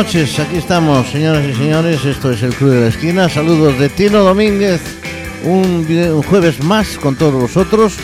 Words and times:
Noches, 0.00 0.38
aquí 0.38 0.56
estamos, 0.56 1.10
señoras 1.10 1.44
y 1.44 1.54
señores. 1.54 2.02
Esto 2.06 2.32
es 2.32 2.42
el 2.42 2.54
Club 2.54 2.70
de 2.70 2.80
la 2.80 2.86
Esquina. 2.86 3.28
Saludos 3.28 3.78
de 3.78 3.90
Tino 3.90 4.20
Domínguez. 4.20 4.80
Un, 5.44 5.86
un 5.86 6.22
jueves 6.22 6.64
más 6.64 6.96
con 6.96 7.16
todos 7.16 7.34
vosotros 7.34 7.96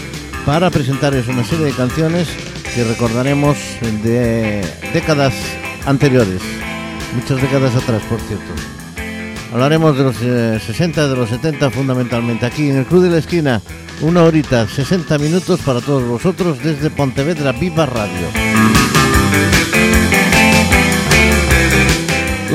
para 0.45 0.69
presentarles 0.69 1.27
una 1.27 1.43
serie 1.43 1.65
de 1.65 1.73
canciones 1.73 2.29
que 2.75 2.85
recordaremos 2.85 3.57
de 4.03 4.63
décadas 4.93 5.33
anteriores. 5.87 6.43
Muchas 7.15 7.41
décadas 7.41 7.75
atrás, 7.75 8.03
por 8.11 8.21
cierto. 8.21 8.45
Hablaremos 9.55 9.97
de 9.97 10.05
los 10.05 10.17
60, 10.63 11.09
de 11.09 11.17
los 11.17 11.31
70 11.31 11.71
fundamentalmente. 11.71 12.45
Aquí 12.45 12.69
en 12.69 12.77
el 12.77 12.85
Club 12.85 13.05
de 13.05 13.11
la 13.11 13.19
Esquina, 13.19 13.63
una 14.03 14.23
horita, 14.23 14.69
60 14.69 15.17
minutos 15.17 15.61
para 15.61 15.81
todos 15.81 16.07
vosotros 16.07 16.63
desde 16.63 16.91
Pontevedra 16.91 17.53
Viva 17.53 17.87
Radio. 17.87 18.96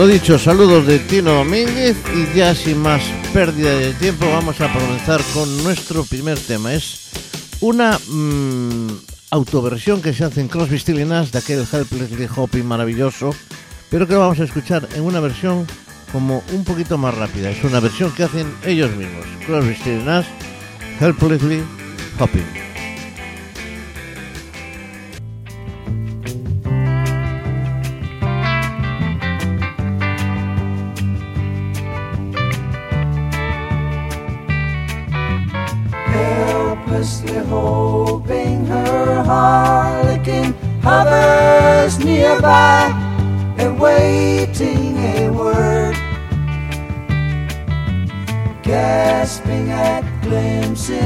Lo 0.02 0.08
dicho, 0.08 0.40
saludos 0.40 0.88
de 0.88 0.98
Tino 0.98 1.32
Domínguez 1.32 1.96
y 2.16 2.36
ya 2.36 2.56
sin 2.56 2.80
más 2.80 3.04
pérdida 3.32 3.70
de 3.70 3.94
tiempo 3.94 4.26
vamos 4.32 4.60
a 4.60 4.74
comenzar 4.74 5.22
con 5.32 5.64
nuestro 5.64 6.04
primer 6.06 6.40
tema. 6.40 6.74
Es 6.74 7.12
una 7.60 8.00
mmm, 8.08 8.88
autoversión 9.30 10.02
que 10.02 10.12
se 10.12 10.24
hace 10.24 10.42
en 10.42 10.48
Crosby, 10.48 10.80
Still 10.80 11.08
Nash 11.08 11.30
de 11.30 11.38
aquel 11.38 11.68
Helplessly 11.72 12.28
Hopping 12.36 12.66
maravilloso, 12.66 13.30
pero 13.92 14.08
que 14.08 14.14
lo 14.14 14.22
vamos 14.22 14.40
a 14.40 14.46
escuchar 14.46 14.90
en 14.96 15.04
una 15.04 15.20
versión 15.20 15.68
como 16.12 16.42
un 16.52 16.64
poquito 16.64 16.98
más 16.98 17.14
rápida. 17.14 17.52
Es 17.52 17.64
una 17.64 17.80
versión 17.80 18.12
que 18.12 18.24
hacen 18.24 18.52
ellos 18.66 18.90
mismos. 18.96 19.28
Crosby, 19.46 19.76
Still 19.76 20.04
Nash, 20.04 20.26
Helplessly 21.00 21.62
Hopping. 22.18 22.71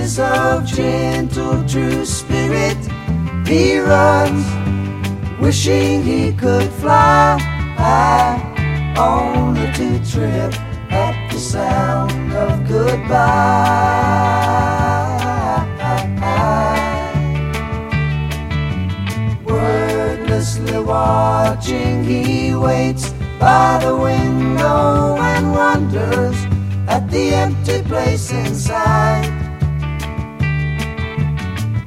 Glimpses 0.05 0.19
of 0.19 0.65
gentle 0.65 1.67
true 1.67 2.05
spirit. 2.05 2.77
He 3.47 3.77
runs, 3.79 4.45
wishing 5.39 6.03
he 6.03 6.31
could 6.33 6.69
fly 6.73 7.39
high, 7.77 8.39
only 8.97 9.71
to 9.73 10.11
trip 10.11 10.53
at 10.91 11.31
the 11.31 11.39
sound 11.39 12.33
of 12.33 12.67
goodbye. 12.67 13.15
Wordlessly 19.45 20.79
watching, 20.79 22.03
he 22.03 22.53
waits 22.55 23.11
by 23.39 23.79
the 23.83 23.95
window 23.95 25.17
and 25.17 25.51
wonders 25.51 26.37
at 26.87 27.09
the 27.09 27.33
empty 27.33 27.81
place 27.83 28.31
inside. 28.31 29.34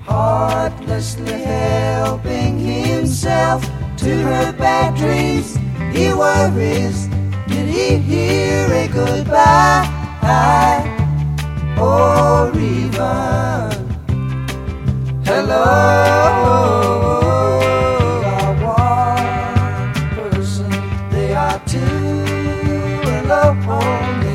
Heartlessly 0.08 1.32
helping 1.32 2.58
himself 2.58 3.62
to 3.98 4.22
her 4.22 4.52
bad 4.52 4.96
dreams, 4.96 5.56
he 5.94 6.12
worries. 6.14 7.08
Did 7.46 7.68
he 7.68 7.98
hear 7.98 8.66
a 8.72 8.88
goodbye? 8.88 9.84
Or 11.78 12.50
even 12.58 13.70
hello? 15.24 15.98
They 21.18 21.34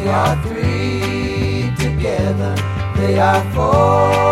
are 0.09 0.35
three 0.44 1.72
together. 1.78 2.56
They 2.95 3.19
are 3.19 3.44
for 3.53 4.22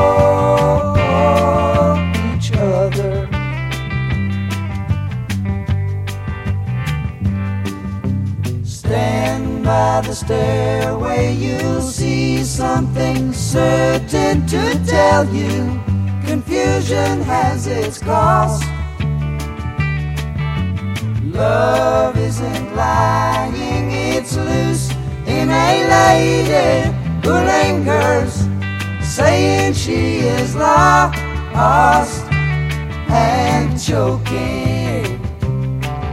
by 10.01 10.07
the 10.07 10.15
stairway, 10.15 11.33
you'll 11.33 11.81
see 11.81 12.43
something 12.43 13.31
certain 13.33 14.45
to 14.47 14.83
tell 14.85 15.25
you. 15.33 15.79
Confusion 16.25 17.21
has 17.21 17.67
its 17.67 17.99
cost. 17.99 18.63
Love 21.23 22.17
isn't 22.17 22.75
lying, 22.75 23.91
it's 23.91 24.35
loose 24.35 24.89
in 25.27 25.49
a 25.49 25.87
lady 25.97 26.91
who 27.23 27.33
lingers, 27.33 28.47
saying 29.01 29.73
she 29.73 30.19
is 30.19 30.55
lost 30.55 31.19
and 33.09 33.79
choking 33.79 35.19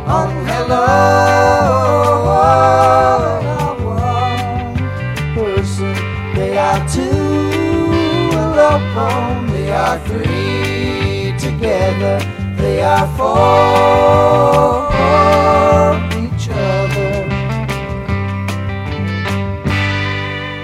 on 0.06 0.30
hello. 0.46 1.78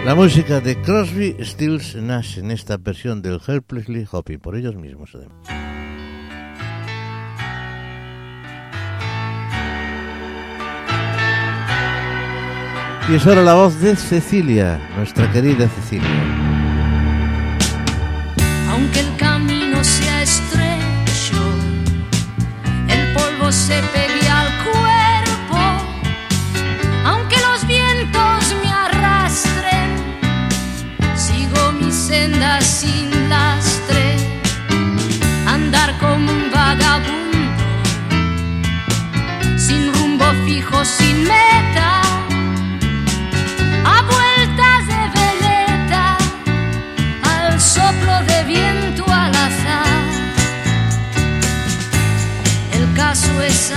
La 0.04 0.14
música 0.14 0.60
de 0.60 0.80
Crosby, 0.82 1.34
Stills, 1.42 1.96
Nash 1.96 2.38
en 2.38 2.50
esta 2.50 2.76
versión 2.76 3.22
del 3.22 3.40
Helplessly 3.46 4.06
Hopping, 4.10 4.38
por 4.38 4.54
ellos 4.54 4.76
mismos 4.76 5.10
además. 5.14 5.38
Y 13.10 13.14
es 13.14 13.26
ahora 13.26 13.42
la 13.42 13.54
voz 13.54 13.80
de 13.80 13.96
Cecilia, 13.96 14.78
nuestra 14.96 15.30
querida 15.32 15.68
Cecilia. 15.68 16.43
Sin 40.84 41.22
meta. 41.22 42.02
A 43.84 44.02
vueltas 44.02 44.86
de 44.86 45.02
veleta, 45.18 46.18
al 47.22 47.60
soplo 47.60 48.22
de 48.26 48.44
viento 48.44 49.04
al 49.08 49.34
azar. 49.34 50.02
El 52.72 52.92
caso 52.94 53.42
es 53.42 53.72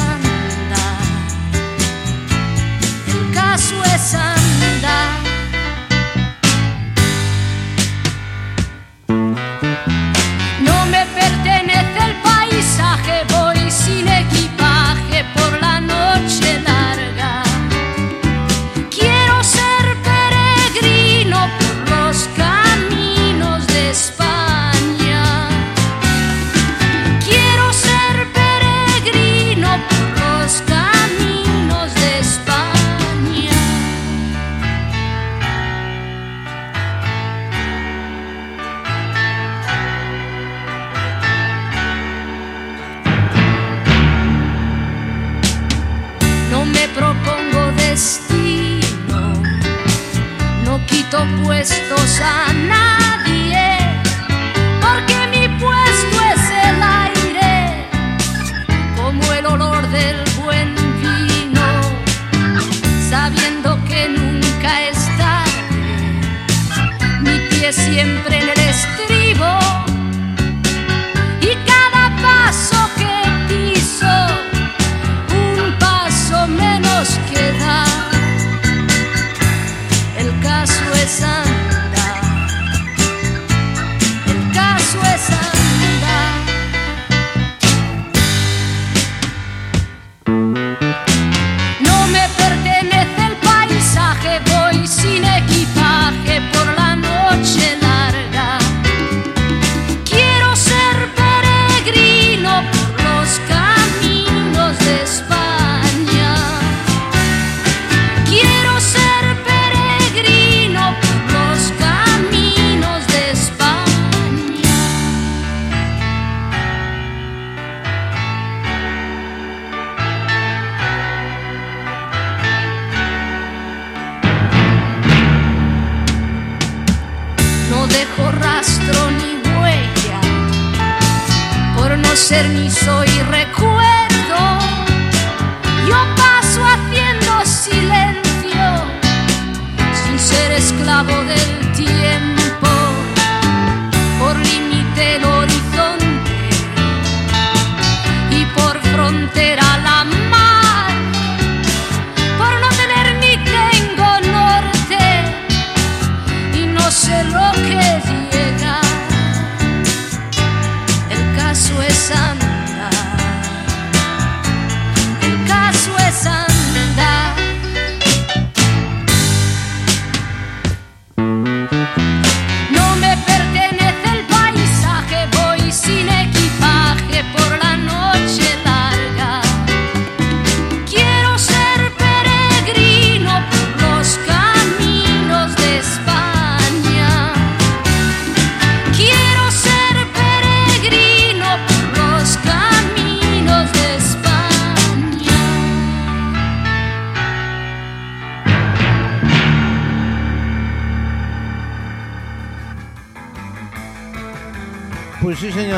no 156.87 156.91
sé 156.91 157.21
lo 157.25 157.51
que 157.51 158.36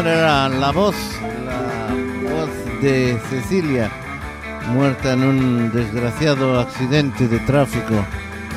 Era 0.06 0.48
la 0.50 0.72
voz, 0.72 0.96
la 1.46 1.94
voz 2.31 2.50
de 2.81 3.19
Cecilia, 3.30 3.90
muerta 4.74 5.13
en 5.13 5.24
un 5.24 5.72
desgraciado 5.72 6.60
accidente 6.60 7.28
de 7.28 7.38
tráfico, 7.40 7.94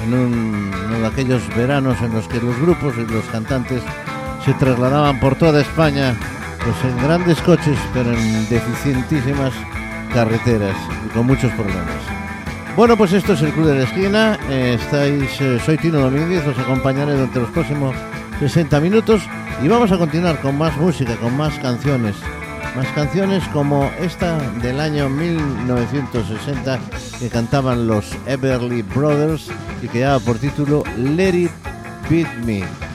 en 0.06 0.14
un- 0.14 0.70
uno 0.86 0.98
de 1.00 1.06
aquellos 1.06 1.42
veranos 1.56 2.00
en 2.00 2.12
los 2.14 2.28
que 2.28 2.40
los 2.40 2.58
grupos 2.60 2.94
y 2.96 3.12
los 3.12 3.24
cantantes 3.26 3.82
se 4.44 4.54
trasladaban 4.54 5.18
por 5.20 5.34
toda 5.34 5.60
España, 5.60 6.14
pues 6.64 6.76
en 6.92 7.02
grandes 7.02 7.40
coches, 7.42 7.76
pero 7.92 8.12
en 8.12 8.48
deficientísimas 8.48 9.52
carreteras 10.14 10.76
y 11.06 11.08
con 11.08 11.26
muchos 11.26 11.50
problemas. 11.52 12.02
Bueno, 12.76 12.96
pues 12.96 13.12
esto 13.12 13.32
es 13.34 13.42
el 13.42 13.50
Club 13.52 13.66
de 13.66 13.74
la 13.78 13.84
Esquina. 13.84 14.38
eh, 14.48 14.78
estáis, 14.80 15.40
eh, 15.40 15.60
soy 15.64 15.76
Tino 15.76 15.98
Domínguez, 15.98 16.46
os 16.46 16.58
acompañaré 16.58 17.12
durante 17.14 17.40
los 17.40 17.50
próximos 17.50 17.94
60 18.42 18.80
minutos 18.80 19.22
y 19.62 19.68
vamos 19.68 19.92
a 19.92 19.98
continuar 19.98 20.40
con 20.40 20.58
más 20.58 20.76
música, 20.76 21.14
con 21.14 21.36
más 21.36 21.56
canciones. 21.60 22.16
Más 22.74 22.88
canciones 22.88 23.46
como 23.52 23.88
esta 24.00 24.36
del 24.60 24.80
año 24.80 25.08
1960 25.08 26.80
que 27.20 27.28
cantaban 27.28 27.86
los 27.86 28.10
Everly 28.26 28.82
Brothers 28.82 29.48
y 29.80 29.86
que 29.86 29.98
llevaba 29.98 30.18
por 30.18 30.38
título 30.38 30.82
Let 30.96 31.36
It 31.36 31.50
Beat 32.10 32.34
Me. 32.44 32.91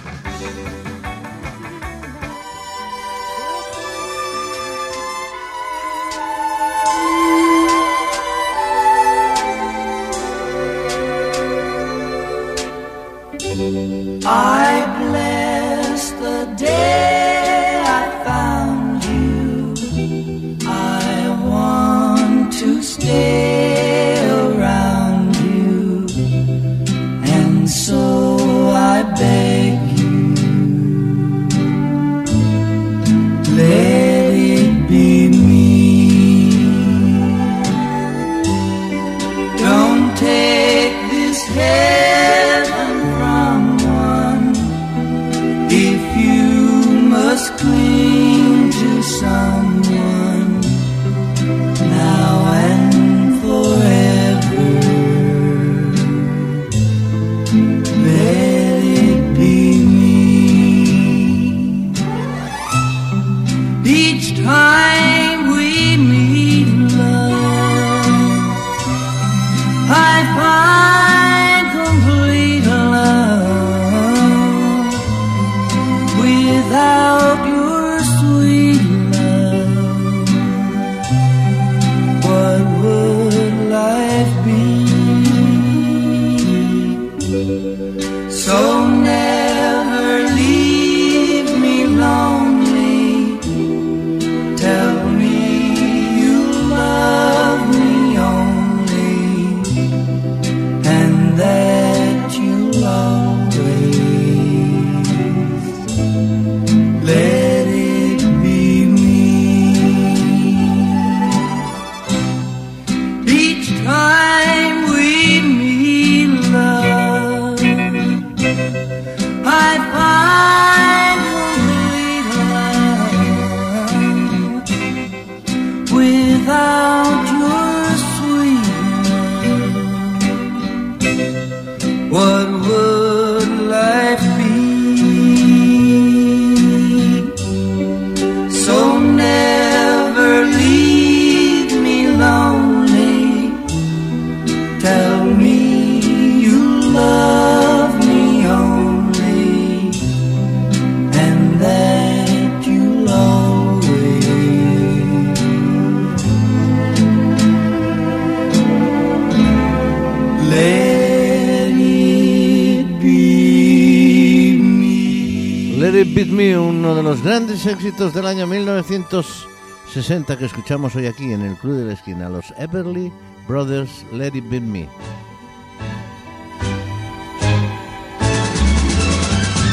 With 166.28 166.34
Me, 166.34 166.58
uno 166.58 166.94
de 166.94 167.04
los 167.04 167.22
grandes 167.22 167.66
éxitos 167.66 168.14
del 168.14 168.28
año 168.28 168.48
1960 168.48 170.38
que 170.38 170.46
escuchamos 170.46 170.94
hoy 170.96 171.06
aquí 171.06 171.32
en 171.32 171.42
el 171.42 171.56
Club 171.56 171.78
de 171.78 171.86
la 171.86 171.94
Esquina, 171.94 172.28
los 172.28 172.54
Everly 172.58 173.14
Brothers 173.48 174.04
Let 174.12 174.36
It 174.36 174.50
Be 174.50 174.60
Me. 174.60 174.90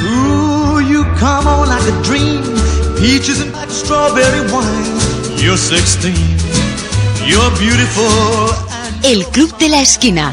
Ooh, 0.04 0.80
you 0.80 1.04
come 1.18 1.48
on 1.48 1.68
like 1.68 1.88
a 1.88 2.02
dream, 2.02 2.42
peaches 2.98 3.40
and 3.40 3.50
black 3.50 3.70
strawberry 3.70 4.42
wine. 4.52 5.38
You're 5.38 5.58
16, 5.58 6.14
you're 7.26 7.50
beautiful. 7.58 8.54
El 9.02 9.24
Club 9.32 9.56
de 9.58 9.68
la 9.70 9.80
Esquina 9.80 10.32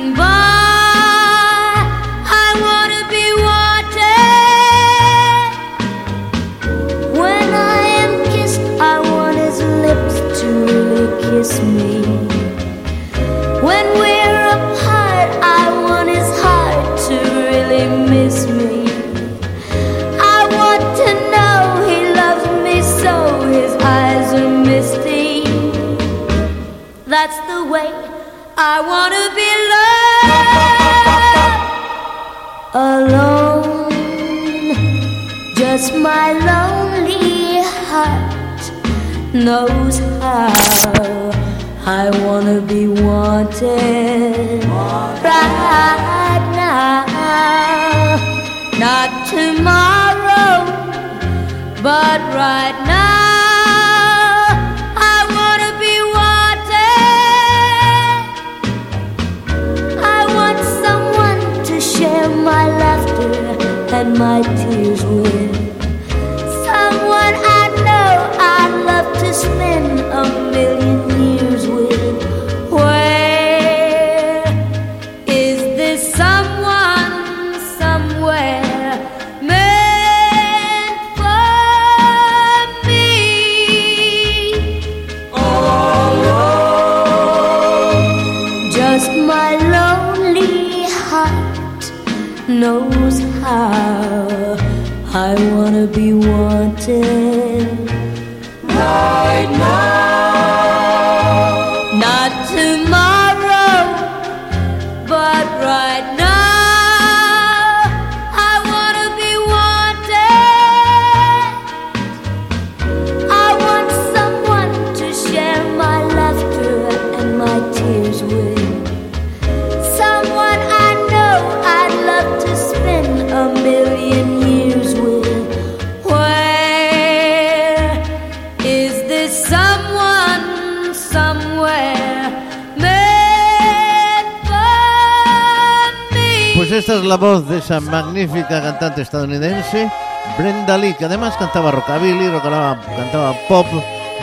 esa 137.61 137.79
magnífica 137.79 138.63
cantante 138.63 139.03
estadounidense, 139.03 139.91
Brenda 140.39 140.79
Lee, 140.79 140.95
que 140.95 141.05
además 141.05 141.37
cantaba 141.37 141.71
rockabilly, 141.71 142.31
rockaba, 142.31 142.81
cantaba 142.97 143.35
pop, 143.49 143.67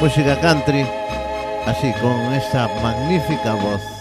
música 0.01 0.39
country, 0.41 0.85
así 1.67 1.93
con 2.01 2.33
esa 2.33 2.67
magnífica 2.81 3.53
voz. 3.53 3.96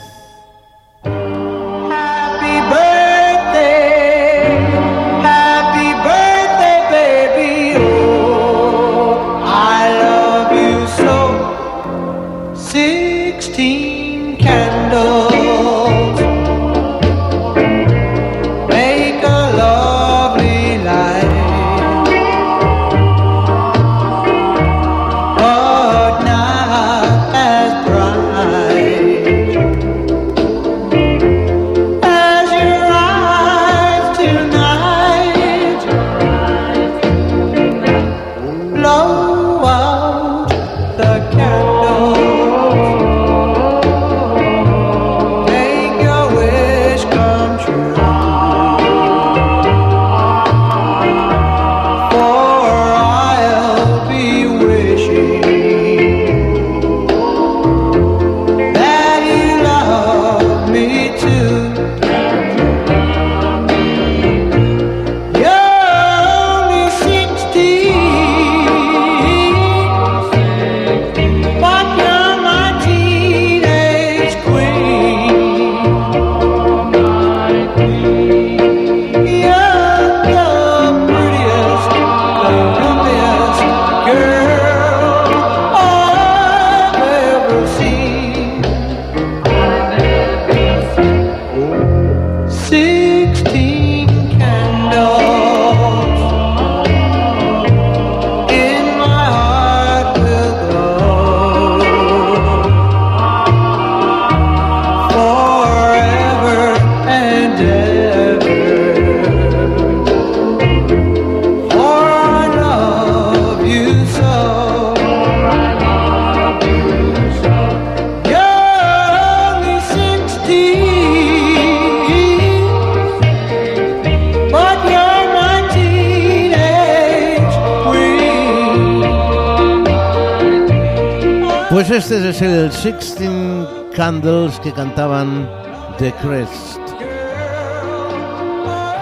Sixteen 132.86 133.66
Candles 133.96 134.60
que 134.60 134.72
cantaban 134.72 135.50
The 135.98 136.12
Crest. 136.22 136.78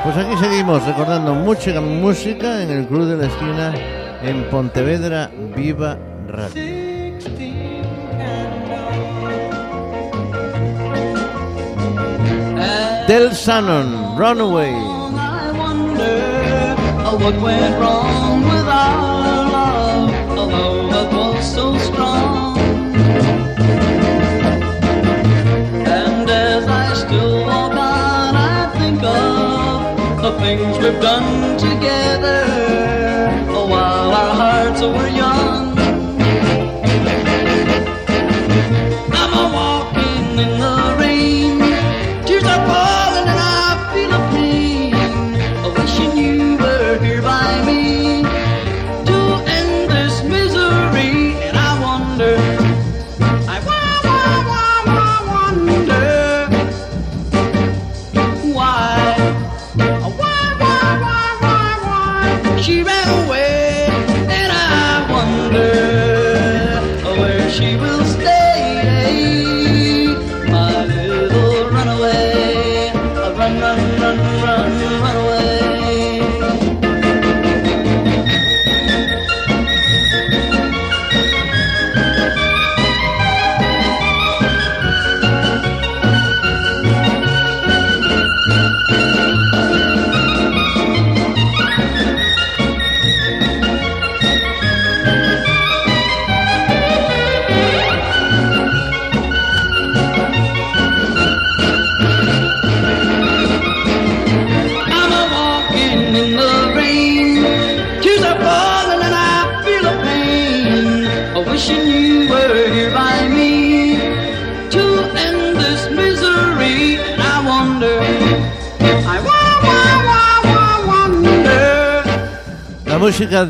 Pues 0.03 0.16
aquí 0.16 0.35
seguimos 0.40 0.83
recordando 0.87 1.35
mucha 1.35 1.83
música 1.83 2.62
en 2.62 2.70
el 2.70 2.87
Club 2.87 3.05
de 3.05 3.16
la 3.18 3.27
Esquina 3.27 3.75
en 4.23 4.49
Pontevedra 4.49 5.31
Viva 5.55 5.99
Radio. 6.29 6.62
Del 13.07 13.33
Shannon, 13.33 14.16
Runaway. 14.16 14.73
The 30.24 30.32
things 30.40 30.78
we've 30.78 31.02
done 31.02 31.58
together 31.58 32.44
uh, 33.46 33.66
while 33.68 34.10
our 34.10 34.34
hearts 34.34 34.80
were 34.80 35.08
young. 35.08 35.73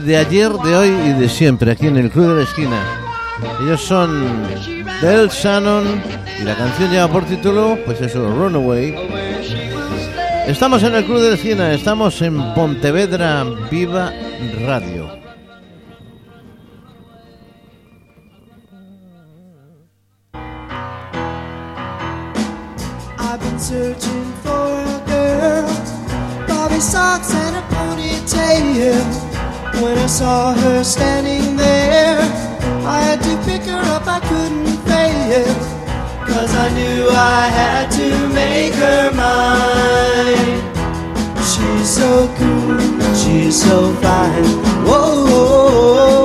De 0.02 0.16
ayer, 0.16 0.50
de 0.50 0.76
hoy 0.76 0.88
y 0.88 1.12
de 1.12 1.28
siempre, 1.28 1.70
aquí 1.70 1.86
en 1.86 1.96
el 1.96 2.10
Club 2.10 2.30
de 2.30 2.34
la 2.36 2.42
Esquina. 2.42 2.82
Ellos 3.62 3.80
son 3.80 4.42
Del 5.00 5.28
Shannon 5.28 6.02
y 6.40 6.44
la 6.44 6.56
canción 6.56 6.90
lleva 6.90 7.08
por 7.08 7.24
título, 7.24 7.78
pues 7.86 8.00
eso, 8.00 8.28
Runaway. 8.28 8.96
Estamos 10.48 10.82
en 10.82 10.96
el 10.96 11.04
Club 11.04 11.20
de 11.20 11.28
la 11.28 11.34
Esquina, 11.36 11.72
estamos 11.72 12.20
en 12.22 12.36
Pontevedra 12.54 13.44
Viva 13.70 14.12
Radio. 14.66 15.23
When 29.82 29.98
I 29.98 30.06
saw 30.06 30.54
her 30.54 30.84
standing 30.84 31.56
there, 31.56 32.20
I 32.86 33.00
had 33.00 33.20
to 33.22 33.36
pick 33.44 33.62
her 33.62 33.82
up, 33.94 34.06
I 34.06 34.20
couldn't 34.20 34.76
fail. 34.88 35.44
Cause 36.26 36.54
I 36.54 36.68
knew 36.74 37.08
I 37.10 37.48
had 37.48 37.90
to 38.00 38.28
make 38.28 38.74
her 38.74 39.10
mine. 39.12 40.62
She's 41.44 41.88
so 41.88 42.28
cool, 42.38 42.78
she's 43.14 43.62
so 43.62 43.94
fine. 43.96 44.44
Whoa. 44.86 46.24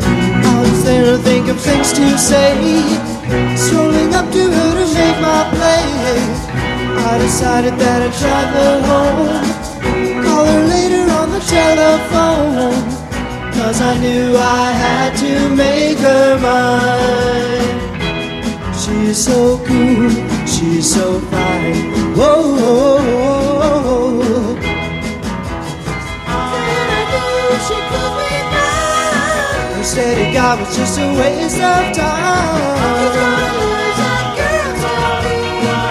I 0.00 0.60
was 0.60 0.84
there 0.84 1.16
thinking 1.18 1.56
things 1.56 1.92
to 1.92 2.18
say. 2.18 2.54
Strolling 3.56 4.14
up 4.14 4.30
to 4.32 4.50
her 4.50 4.72
to 4.80 4.86
make 4.94 5.18
my 5.20 5.44
play. 5.54 5.84
I 7.10 7.18
decided 7.18 7.74
that 7.78 8.02
I'd 8.02 8.12
drive 8.20 8.50
her 8.58 8.82
home. 8.88 9.63
Call 10.34 10.46
her 10.46 10.64
later 10.66 11.04
on 11.12 11.30
the 11.30 11.38
telephone. 11.38 12.82
Cause 13.54 13.80
I 13.80 13.96
knew 14.00 14.36
I 14.36 14.72
had 14.84 15.10
to 15.24 15.32
make 15.54 15.98
her 15.98 16.38
mine. 16.46 17.78
She's 18.74 19.18
so 19.26 19.58
cool, 19.64 20.10
she's 20.44 20.92
so 20.92 21.20
fine. 21.30 21.82
Whoa. 22.18 22.98
Then 26.52 26.86
I 26.98 27.02
knew 27.12 27.54
she 27.66 27.78
could 27.90 28.14
be 28.18 28.34
mine. 28.54 29.78
Instead, 29.78 30.16
it 30.18 30.30
got 30.34 30.58
was 30.58 30.70
just 30.76 30.98
a 30.98 31.06
waste 31.20 31.62
of 31.62 31.84
time. 31.94 32.74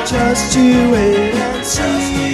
Just 0.05 0.53
you 0.57 0.91
wait 0.91 1.33
and 1.33 1.65
see. 1.65 2.32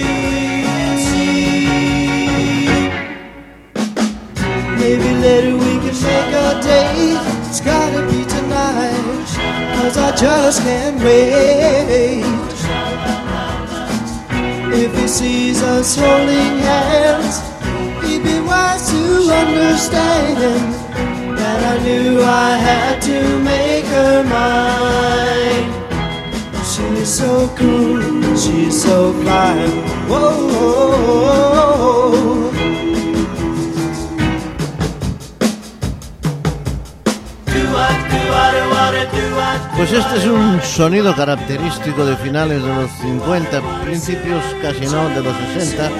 Maybe 4.90 5.14
later 5.22 5.54
we 5.54 5.78
can 5.84 5.94
make 6.02 6.34
a 6.34 6.60
date. 6.60 7.22
It's 7.48 7.60
gotta 7.60 8.02
be 8.10 8.24
tonight. 8.24 9.28
Cause 9.76 9.96
I 9.96 10.10
just 10.16 10.62
can't 10.62 10.98
wait. 10.98 12.24
If 14.74 14.92
he 14.98 15.06
sees 15.06 15.62
us 15.62 15.94
holding 15.96 16.58
hands, 16.58 17.40
he'd 18.02 18.24
be 18.24 18.40
wise 18.40 18.90
to 18.90 19.30
understand 19.32 20.38
that 21.38 21.60
I 21.72 21.78
knew 21.84 22.20
I 22.24 22.56
had 22.56 23.00
to 23.02 23.38
make 23.44 23.84
her 23.94 24.24
mine. 24.24 25.70
She's 26.64 27.14
so 27.14 27.48
cool, 27.54 28.36
she's 28.36 28.82
so 28.82 29.12
fine. 29.22 29.70
Whoa. 30.10 31.30
Pues 39.76 39.92
este 39.92 40.18
es 40.18 40.26
un 40.26 40.60
sonido 40.62 41.14
característico 41.14 42.04
de 42.04 42.16
finales 42.16 42.62
de 42.62 42.74
los 42.74 42.90
50, 43.00 43.60
principios 43.84 44.44
casi 44.60 44.86
no 44.86 45.08
de 45.08 45.22
los 45.22 45.34
60. 45.54 45.90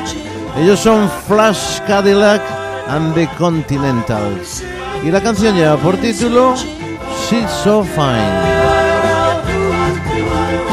Ellos 0.58 0.80
son 0.80 1.10
Flash 1.26 1.80
Cadillac 1.86 2.42
and 2.88 3.14
the 3.14 3.28
Continentals. 3.38 4.62
Y 5.04 5.10
la 5.10 5.22
canción 5.22 5.56
lleva 5.56 5.76
por 5.76 5.96
título 5.96 6.54
She's 6.56 7.50
So 7.62 7.84
Fine. 7.84 8.60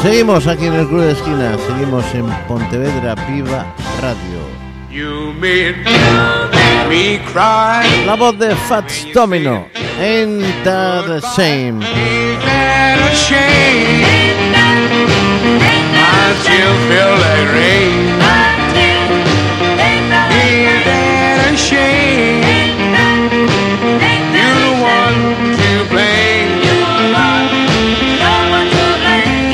Seguimos 0.02 0.48
aquí 0.48 0.66
en 0.66 0.74
el 0.74 0.88
Club 0.88 1.02
de 1.02 1.12
Esquina, 1.12 1.58
seguimos 1.68 2.06
en 2.14 2.26
Pontevedra 2.48 3.16
Viva 3.28 3.66
Radio. 4.02 4.48
You 4.90 5.34
made 5.34 5.76
me 6.90 7.20
cry. 7.32 8.06
La 8.06 8.16
voz 8.16 8.38
de 8.40 8.56
Fats 8.56 9.08
Domino, 9.14 9.68
Ain't 10.00 10.42
that 10.64 11.10
a 11.10 11.22
shame? 11.34 11.82
Ain't 11.82 12.42
that 12.46 13.02
a 13.02 13.16
shame? 13.18 14.06
I 15.98 16.38
still 16.38 16.78
feel 16.86 17.14
like 17.18 17.50
rain. 17.58 18.06
Ain't 19.82 20.86
that 20.86 21.50
a 21.50 21.58
shame? 21.58 22.46
You're 24.38 24.62
the 24.62 24.78
one 24.86 25.18
to 25.58 25.74
blame. 25.90 26.62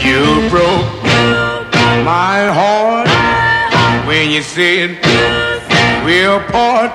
You 0.03 0.43
broke 0.51 0.91
my 2.03 2.51
heart 2.51 3.07
when 4.05 4.29
you 4.29 4.41
said 4.41 4.99
we'll 6.03 6.41
part. 6.51 6.91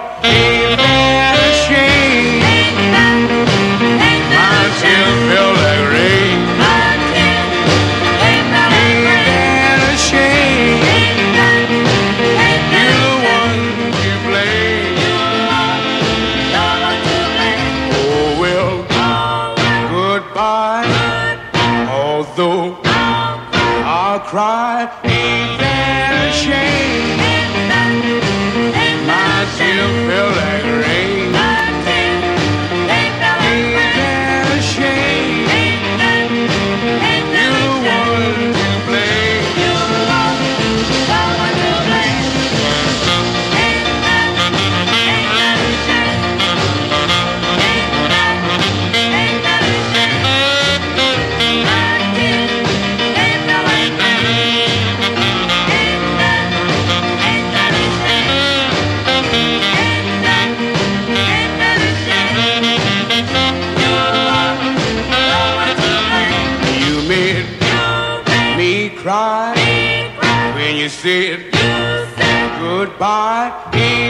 When 71.08 71.40
you 71.40 72.06
said 72.16 72.60
goodbye. 72.60 74.07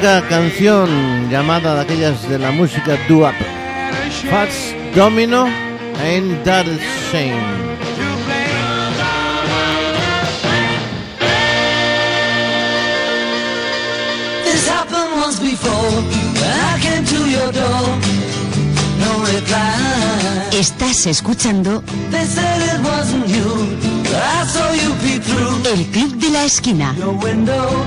Canción 0.00 1.30
llamada 1.30 1.74
de 1.74 1.80
aquellas 1.80 2.28
de 2.28 2.38
la 2.38 2.50
música 2.50 2.98
doo-up. 3.08 3.34
Fats 4.30 4.74
Domino, 4.94 5.46
Ain't 6.02 6.44
That 6.44 6.66
a 6.66 6.76
Shame. 7.10 7.40
This 14.44 14.68
happened 14.68 15.12
once 15.16 15.40
before. 15.40 15.90
When 16.40 16.50
I 16.50 16.78
came 16.80 17.04
to 17.04 17.30
your 17.30 17.52
door, 17.52 17.86
no 19.00 19.24
reply. 19.24 20.50
Estás 20.52 21.06
escuchando 21.06 21.82
They 22.10 22.24
said 22.24 22.60
it 22.62 22.80
wasn't 22.84 23.28
you, 23.28 23.78
but 24.04 24.22
I 24.22 24.46
saw 24.46 24.72
you 24.72 24.94
peek 25.02 25.22
through 25.22 25.64
El 25.70 25.84
Club 25.90 26.18
de 26.20 26.30
la 26.30 26.44
Esquina. 26.44 26.94
your 26.98 27.12
window. 27.14 27.86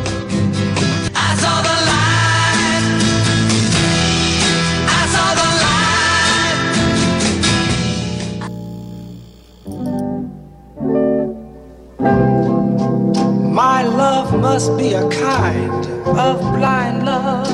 Must 14.60 14.78
be 14.78 14.91
a 14.91 15.10
kind 15.10 15.86
of 16.19 16.38
blind 16.58 17.06
love. 17.06 17.48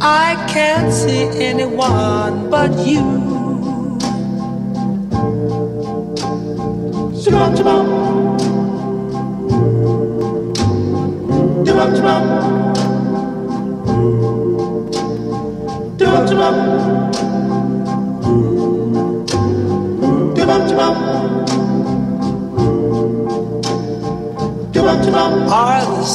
I 0.00 0.34
can't 0.48 0.92
see 0.92 1.28
anyone 1.38 2.50
but 2.50 2.84
you. 2.84 3.20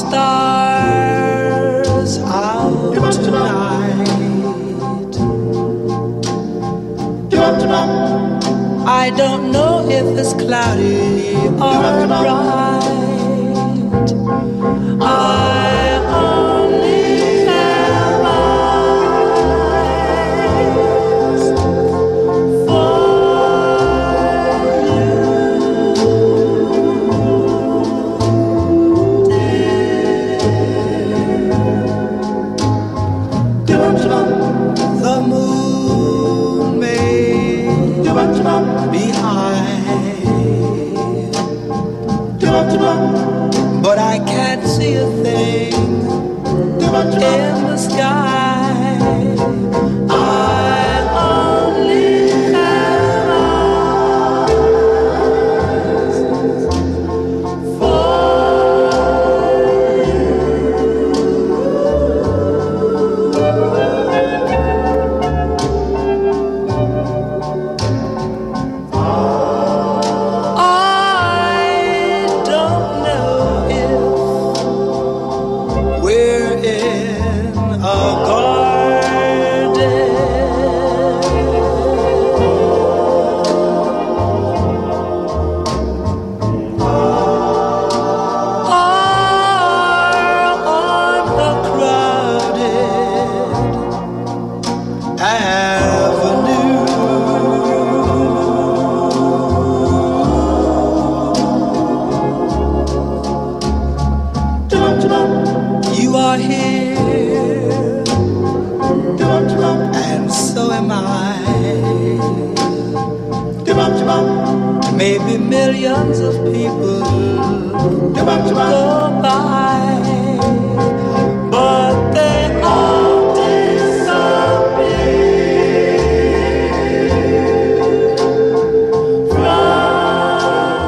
Stars 0.08 1.86
out 2.18 2.94
tonight? 3.24 4.06
I 8.88 9.10
don't 9.16 9.50
know 9.50 9.88
if 9.88 10.18
it's 10.18 10.32
cloudy 10.34 11.34
or 11.58 12.06
bright. 12.06 12.85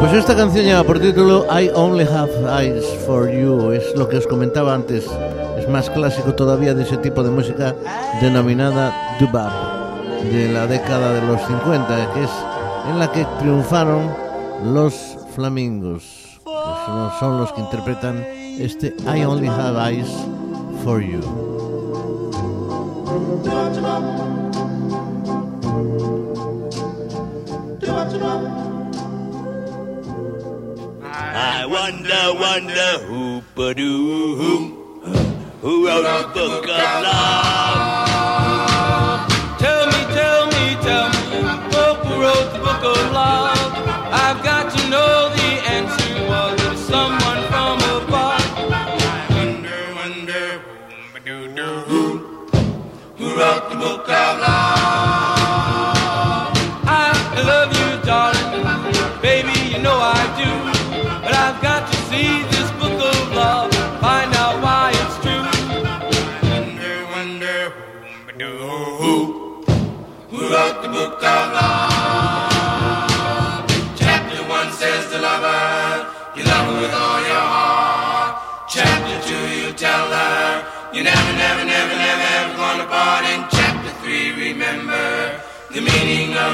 Pues 0.00 0.12
esta 0.12 0.36
canción 0.36 0.64
lleva 0.64 0.84
por 0.84 1.00
título 1.00 1.44
I 1.50 1.70
Only 1.74 2.04
Have 2.04 2.32
Eyes 2.58 2.84
for 3.04 3.30
You. 3.30 3.72
Es 3.72 3.94
lo 3.94 4.08
que 4.08 4.16
os 4.16 4.26
comentaba 4.26 4.74
antes. 4.74 5.06
Es 5.58 5.68
más 5.68 5.90
clásico 5.90 6.34
todavía 6.34 6.72
de 6.72 6.84
ese 6.84 6.96
tipo 6.96 7.22
de 7.22 7.30
música 7.30 7.74
denominada 8.20 8.94
dubab 9.20 9.52
de 10.22 10.48
la 10.52 10.66
década 10.66 11.12
de 11.12 11.26
los 11.26 11.40
50, 11.42 12.14
que 12.14 12.24
es 12.24 12.30
en 12.90 12.98
la 12.98 13.12
que 13.12 13.26
triunfaron 13.38 14.10
los 14.64 15.07
flamingos, 15.38 16.02
que 16.44 17.20
son, 17.20 17.38
los 17.38 17.52
que 17.52 17.60
interpretan 17.60 18.24
este 18.58 18.96
I 19.06 19.22
Only 19.22 19.46
Have 19.46 19.78
Eyes 19.78 20.08
for 20.82 21.00
You. 21.00 21.20
I 31.04 31.66
wonder, 31.66 32.34
wonder 32.34 32.98
who 33.06 33.40
who 35.62 35.86
wrote 35.86 36.34
the 36.34 36.40
book 36.40 36.64
of 36.64 37.02
love. 37.04 37.47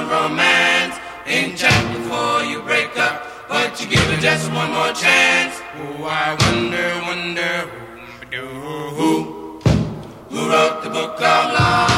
Romance. 0.09 0.97
In 1.27 1.57
chapter 1.57 2.01
four, 2.09 2.43
you 2.45 2.63
break 2.63 2.97
up, 2.99 3.49
but 3.49 3.81
you 3.81 3.87
give 3.89 4.09
it 4.11 4.21
just 4.21 4.53
one 4.53 4.71
more 4.73 4.93
chance. 4.93 5.61
Oh, 5.77 6.05
I 6.05 6.37
wonder, 6.45 6.89
wonder 7.09 7.85
who 8.33 8.47
who 8.97 9.61
who 10.31 10.51
wrote 10.51 10.83
the 10.83 10.91
book 10.91 11.15
of 11.21 11.53
love? 11.55 11.94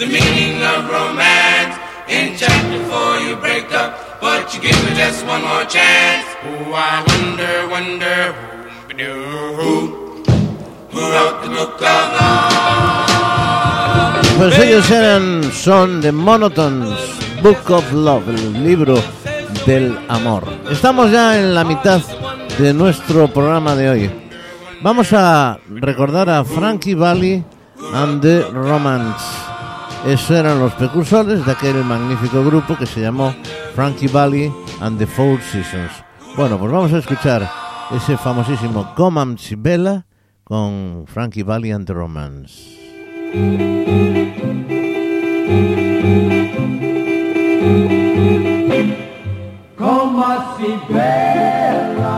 The 0.00 0.06
meaning 0.06 0.62
of 0.64 0.88
romance. 0.88 1.76
In 2.08 2.34
chapter 2.34 2.80
four, 2.88 3.18
you 3.20 3.36
break 3.36 3.70
up, 3.74 4.18
but 4.18 4.48
you 4.54 4.60
give 4.62 4.74
her 4.74 4.94
just 4.96 5.26
one 5.26 5.42
more 5.42 5.66
chance. 5.68 6.24
Oh, 6.42 6.72
I 6.72 7.04
wonder, 7.04 7.68
wonder 7.68 8.32
who 8.96 10.24
who 10.90 11.00
wrote 11.12 11.42
the 11.44 11.50
book 11.52 11.82
of 11.82 12.06
love. 12.16 12.50
Pues 14.38 14.58
ellos 14.58 14.90
eran, 14.90 15.52
son 15.52 16.00
The 16.00 16.12
Monotones, 16.12 16.98
Book 17.42 17.68
of 17.68 17.92
Love, 17.92 18.30
el 18.30 18.64
libro 18.64 18.96
del 19.66 19.98
amor. 20.08 20.44
Estamos 20.70 21.10
ya 21.10 21.38
en 21.38 21.54
la 21.54 21.62
mitad 21.62 22.00
de 22.58 22.72
nuestro 22.72 23.28
programa 23.28 23.76
de 23.76 23.90
hoy. 23.90 24.10
Vamos 24.80 25.12
a 25.12 25.58
recordar 25.68 26.30
a 26.30 26.42
Frankie 26.42 26.94
Valli 26.94 27.44
and 27.92 28.22
the 28.22 28.44
Romance. 28.50 29.49
Esos 30.06 30.30
eran 30.30 30.58
los 30.58 30.72
precursores 30.74 31.44
de 31.44 31.52
aquel 31.52 31.84
magnífico 31.84 32.42
grupo 32.42 32.76
que 32.76 32.86
se 32.86 33.00
llamó 33.00 33.34
Frankie 33.74 34.08
Valli 34.08 34.50
and 34.80 34.98
the 34.98 35.06
Four 35.06 35.40
Seasons. 35.42 35.92
Bueno, 36.36 36.58
pues 36.58 36.72
vamos 36.72 36.92
a 36.92 36.98
escuchar 36.98 37.48
ese 37.90 38.16
famosísimo 38.16 38.94
Come 38.94 39.36
Bella 39.58 40.06
con 40.42 41.04
Frankie 41.06 41.42
Valli 41.42 41.70
and 41.70 41.86
the 41.86 41.92
Romance. 41.92 42.80
Come 49.76 50.24
si 50.56 50.92
bella, 50.92 52.16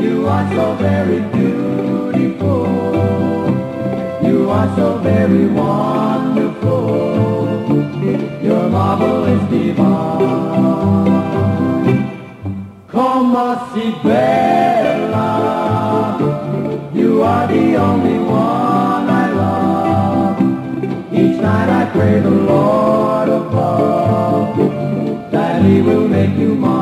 you 0.00 0.26
are 0.28 0.54
so 0.54 0.74
very 0.76 1.20
beautiful. 1.20 1.95
Are 4.66 4.74
so 4.74 4.98
very 4.98 5.46
wonderful. 5.46 6.88
Your 8.42 8.68
marvel 8.68 9.24
is 9.26 9.42
divine. 9.48 10.26
Come 12.88 13.36
si 13.72 13.94
bella, 14.02 15.28
you 16.92 17.22
are 17.22 17.46
the 17.46 17.76
only 17.76 18.18
one 18.18 19.08
I 19.22 19.30
love. 19.40 20.40
Each 21.12 21.40
night 21.40 21.68
I 21.68 21.84
pray 21.92 22.18
the 22.18 22.30
Lord 22.30 23.28
above 23.28 24.56
that 25.30 25.62
He 25.62 25.80
will 25.80 26.08
make 26.08 26.36
you 26.36 26.56
mine. 26.56 26.75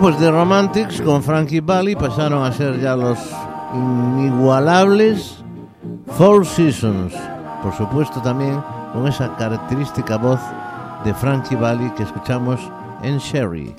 Pues 0.00 0.18
de 0.18 0.30
Romantics 0.30 1.02
con 1.02 1.22
Frankie 1.22 1.60
Valli 1.60 1.94
pasaron 1.94 2.42
a 2.42 2.52
ser 2.52 2.80
ya 2.80 2.96
los 2.96 3.18
inigualables 3.74 5.44
Four 6.16 6.46
Seasons. 6.46 7.12
Por 7.62 7.74
supuesto 7.74 8.22
también 8.22 8.62
con 8.94 9.06
esa 9.06 9.36
característica 9.36 10.16
voz 10.16 10.40
de 11.04 11.12
Frankie 11.12 11.54
Valli 11.54 11.90
que 11.90 12.04
escuchamos 12.04 12.58
en. 13.02 13.18
Sherry 13.18 13.74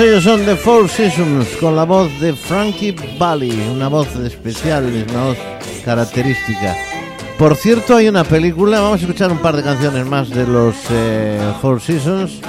ellos 0.00 0.24
son 0.24 0.44
The 0.46 0.56
Four 0.56 0.88
Seasons 0.88 1.46
con 1.60 1.76
la 1.76 1.84
voz 1.84 2.08
de 2.20 2.32
Frankie 2.32 2.94
Valli, 3.18 3.50
una 3.68 3.88
voz 3.88 4.08
especial, 4.16 4.88
es 4.88 5.10
una 5.12 5.24
voz 5.24 5.38
característica. 5.84 6.74
Por 7.38 7.54
cierto, 7.54 7.96
hay 7.96 8.08
una 8.08 8.24
película, 8.24 8.80
vamos 8.80 9.00
a 9.00 9.02
escuchar 9.02 9.30
un 9.30 9.38
par 9.38 9.56
de 9.56 9.62
canciones 9.62 10.06
más 10.06 10.30
de 10.30 10.46
los 10.46 10.74
eh, 10.90 11.38
Four 11.60 11.82
Seasons, 11.82 12.40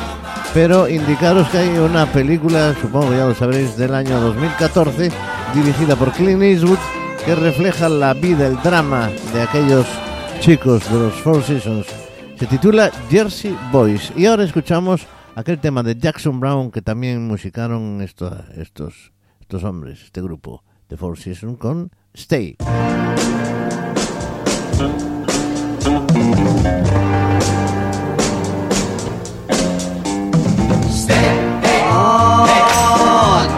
pero 0.53 0.87
indicaros 0.87 1.49
que 1.49 1.57
hay 1.57 1.77
una 1.77 2.05
película, 2.05 2.73
supongo 2.79 3.09
que 3.09 3.17
ya 3.17 3.25
lo 3.25 3.35
sabréis, 3.35 3.75
del 3.75 3.95
año 3.95 4.19
2014, 4.21 5.11
dirigida 5.53 5.97
por 5.97 6.13
Clint 6.13 6.43
Eastwood, 6.43 6.79
que 7.25 7.35
refleja 7.35 7.89
la 7.89 8.13
vida, 8.13 8.47
el 8.47 8.61
drama 8.61 9.09
de 9.33 9.41
aquellos 9.41 9.85
chicos 10.39 10.89
de 10.89 10.99
los 10.99 11.13
Four 11.15 11.43
Seasons. 11.43 11.87
Se 12.39 12.45
titula 12.45 12.91
Jersey 13.09 13.55
Boys. 13.71 14.11
Y 14.15 14.25
ahora 14.25 14.45
escuchamos 14.45 15.01
aquel 15.36 15.59
tema 15.59 15.84
de 15.84 15.95
Jackson 15.95 16.39
Brown 16.39 16.71
que 16.71 16.82
también 16.82 17.27
musicaron 17.27 18.01
esto- 18.01 18.43
estos, 18.55 19.11
estos 19.39 19.63
hombres, 19.63 20.01
este 20.03 20.21
grupo 20.21 20.63
de 20.89 20.97
Four 20.97 21.17
Seasons 21.17 21.57
con 21.57 21.91
Stay. 22.13 22.57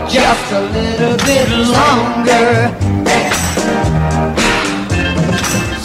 just 0.09 0.51
a 0.51 0.61
little 0.74 1.17
bit 1.26 1.49
longer. 1.49 2.69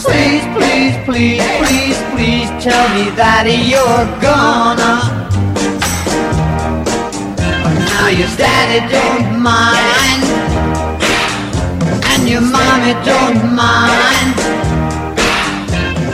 Please, 0.02 0.44
please, 0.56 0.96
please, 1.04 1.42
please, 1.58 1.98
please 2.12 2.64
tell 2.64 2.88
me 2.94 3.10
that 3.16 3.44
you're 3.46 4.06
gonna. 4.20 5.27
Now 8.08 8.14
your 8.14 8.36
daddy 8.38 8.90
don't 8.90 9.42
mind, 9.42 10.24
and 12.06 12.26
your 12.26 12.40
mommy 12.40 12.94
don't 13.04 13.54
mind. 13.54 14.34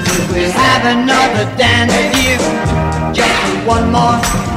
If 0.05 0.35
we 0.35 0.43
have 0.51 0.87
another 0.87 1.45
dance 1.57 1.93
with 1.93 2.17
you, 2.19 3.15
just 3.15 3.65
one 3.65 3.93
more. 3.93 4.54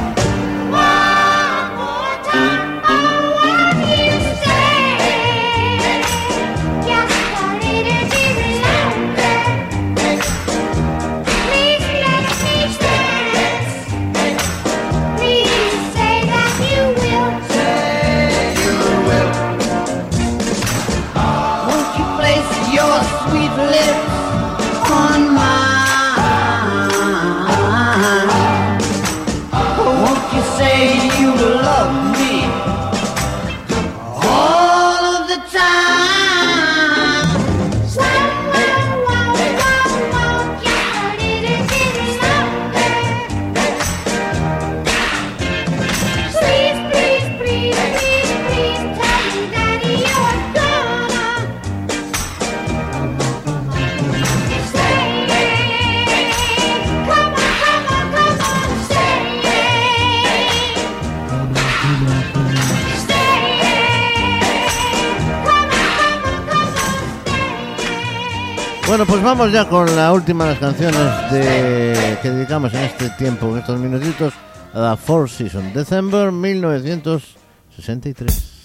Pues 69.18 69.36
vamos 69.36 69.50
ya 69.50 69.68
con 69.68 69.96
la 69.96 70.12
última 70.12 70.44
de 70.44 70.50
las 70.50 70.60
canciones 70.60 71.32
de, 71.32 72.18
que 72.22 72.30
dedicamos 72.30 72.72
en 72.72 72.84
este 72.84 73.10
tiempo, 73.10 73.48
en 73.48 73.58
estos 73.58 73.80
minutitos, 73.80 74.32
a 74.72 74.78
la 74.78 74.96
Four 74.96 75.28
Seasons, 75.28 75.74
December 75.74 76.30
1963. 76.30 78.57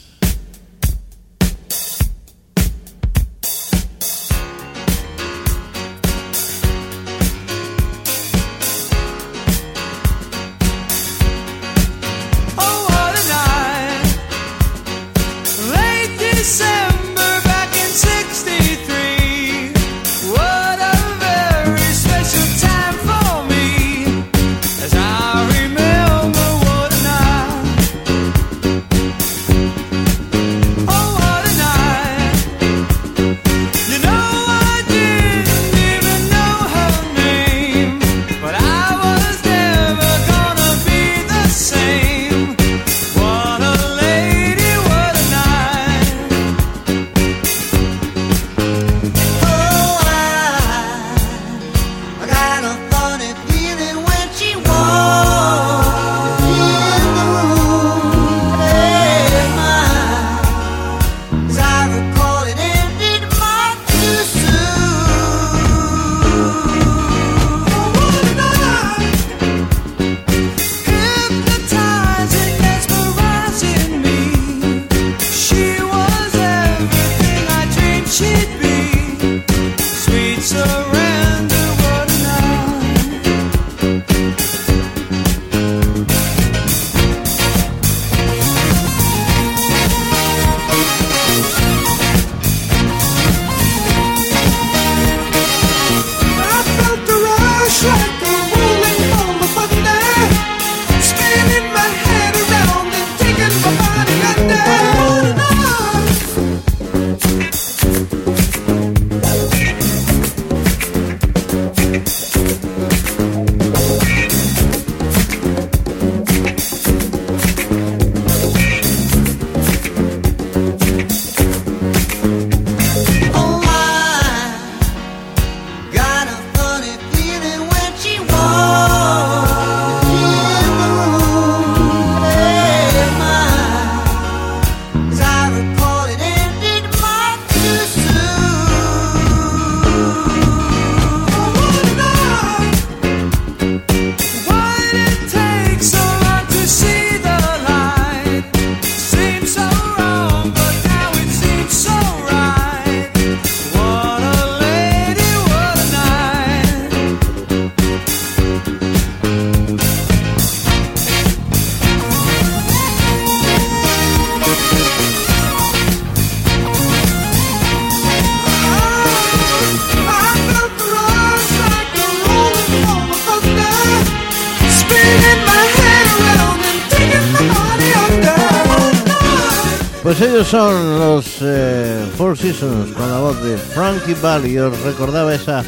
son 180.53 180.99
los 180.99 181.37
eh, 181.41 182.05
Four 182.15 182.37
Seasons 182.37 182.91
con 182.91 183.09
la 183.09 183.17
voz 183.17 183.43
de 183.43 183.57
Frankie 183.57 184.13
Valli. 184.13 184.59
Os 184.59 184.79
recordaba 184.81 185.33
esa 185.33 185.63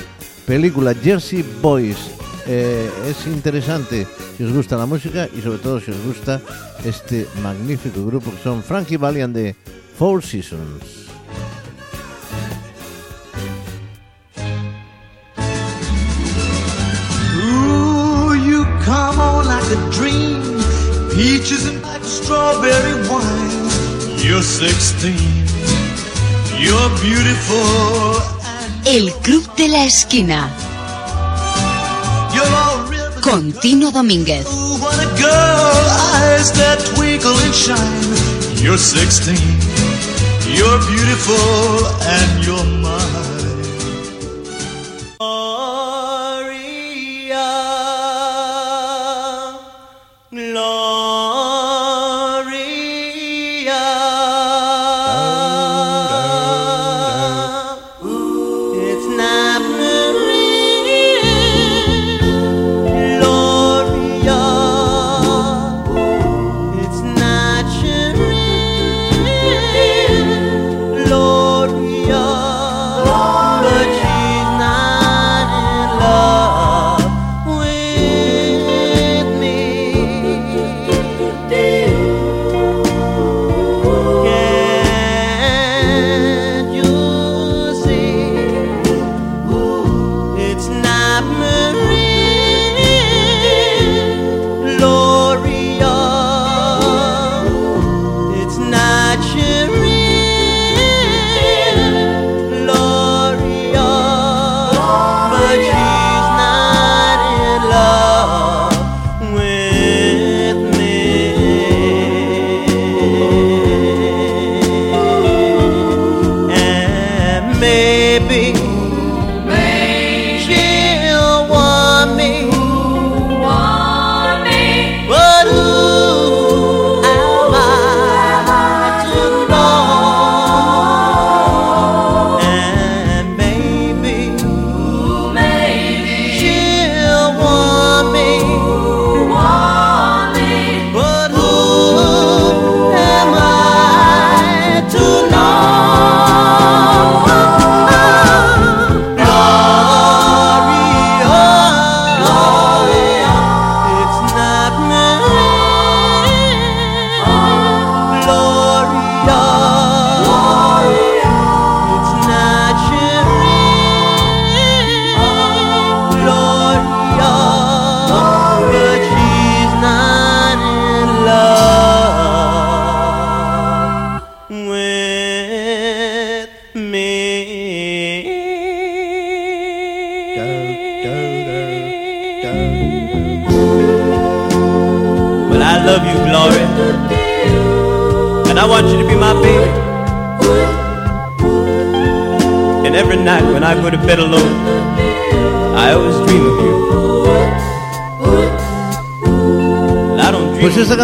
película 0.46 0.94
Jersey 0.94 1.44
Boys. 1.60 1.98
Eh, 2.46 2.88
es 3.10 3.26
interesante 3.26 4.06
si 4.38 4.44
os 4.44 4.54
gusta 4.54 4.78
la 4.78 4.86
música 4.86 5.28
y 5.36 5.42
sobre 5.42 5.58
todo 5.58 5.80
si 5.80 5.90
os 5.90 5.98
gusta 6.06 6.40
este 6.84 7.26
magnífico 7.42 8.06
grupo 8.06 8.30
que 8.30 8.44
son 8.44 8.62
Frankie 8.62 8.98
Valli 8.98 9.22
and 9.22 9.34
the 9.34 9.56
Four 9.98 10.22
Seasons. 10.22 11.06
You're 24.26 24.42
16. 24.42 25.14
You're 26.58 26.90
beautiful. 27.00 28.24
El 28.84 29.14
Club 29.22 29.56
de 29.56 29.68
la 29.68 29.86
Esquina. 29.86 30.50
Con 33.22 33.54
Tino 33.54 33.92
Domínguez. 33.92 34.48
Oh, 34.50 34.80
what 34.82 34.98
a 35.00 35.06
girl, 35.22 35.86
eyes 36.16 36.52
that 36.54 36.80
twinkle 36.96 37.38
and 37.38 37.54
shine. 37.54 38.64
You're 38.64 38.80
16. 38.80 39.36
You're 40.58 40.80
beautiful 40.88 41.86
and 42.02 42.46
you're 42.46 42.66
mine. 42.82 43.35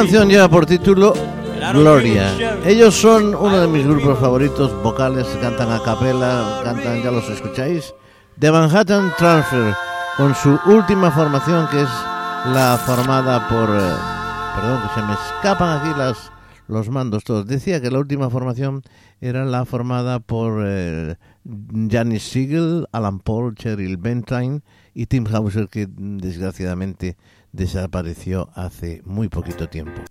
Canción 0.01 0.29
lleva 0.29 0.49
por 0.49 0.65
título 0.65 1.13
Gloria. 1.73 2.57
Ellos 2.65 2.95
son 2.95 3.35
uno 3.35 3.59
de 3.59 3.67
mis 3.67 3.85
grupos 3.85 4.17
favoritos 4.17 4.73
vocales, 4.81 5.27
cantan 5.39 5.71
a 5.71 5.79
capela, 5.83 6.61
cantan, 6.63 7.03
ya 7.03 7.11
los 7.11 7.29
escucháis, 7.29 7.93
de 8.35 8.51
Manhattan 8.51 9.13
Transfer, 9.15 9.75
con 10.17 10.33
su 10.33 10.59
última 10.65 11.11
formación 11.11 11.67
que 11.67 11.83
es 11.83 11.89
la 12.51 12.81
formada 12.83 13.47
por... 13.47 13.69
eh, 13.69 13.93
perdón, 14.55 14.81
que 14.81 14.99
se 14.99 15.05
me 15.05 15.13
escapan 15.13 15.77
aquí 15.77 15.95
las, 15.95 16.31
los 16.67 16.89
mandos 16.89 17.23
todos. 17.23 17.45
Decía 17.45 17.81
que 17.81 17.91
la 17.91 17.99
última 17.99 18.29
formación 18.29 18.81
era 19.19 19.45
la 19.45 19.65
formada 19.65 20.19
por 20.19 20.63
eh, 20.65 21.15
Janis 21.89 22.23
Siegel, 22.23 22.87
Alan 22.91 23.19
Paul, 23.19 23.55
Cheryl 23.55 23.97
Bentine 23.97 24.61
y 24.93 25.05
Tim 25.05 25.25
Hauser, 25.27 25.67
que 25.67 25.87
desgraciadamente 25.89 27.17
desapareció 27.51 28.49
hace 28.55 29.01
muy 29.05 29.29
poquito 29.29 29.67
tiempo. 29.67 30.01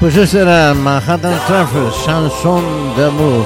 Pues 0.00 0.16
ese 0.16 0.40
era 0.40 0.72
Manhattan 0.72 1.38
Transfer, 1.46 1.92
Chanson 2.06 2.64
d'amour. 2.96 3.44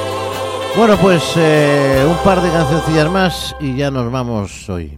Bueno, 0.76 0.96
pues 0.98 1.32
eh, 1.36 2.06
un 2.08 2.16
par 2.18 2.40
de 2.40 2.48
cancioncillas 2.48 3.10
más 3.10 3.56
y 3.58 3.74
ya 3.74 3.90
nos 3.90 4.10
vamos 4.12 4.68
hoy. 4.68 4.96